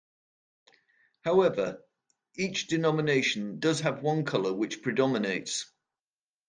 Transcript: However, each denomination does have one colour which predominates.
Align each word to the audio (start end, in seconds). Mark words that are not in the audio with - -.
However, 1.23 1.79
each 2.33 2.65
denomination 2.65 3.59
does 3.59 3.81
have 3.81 4.01
one 4.01 4.25
colour 4.25 4.51
which 4.51 4.81
predominates. 4.81 5.71